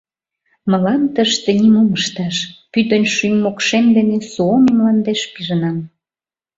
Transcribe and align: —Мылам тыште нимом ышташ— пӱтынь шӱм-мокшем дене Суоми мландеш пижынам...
—Мылам 0.69 1.03
тыште 1.15 1.49
нимом 1.61 1.89
ышташ— 1.99 2.37
пӱтынь 2.71 3.07
шӱм-мокшем 3.15 3.85
дене 3.95 4.17
Суоми 4.31 4.71
мландеш 4.77 5.21
пижынам... 5.33 5.77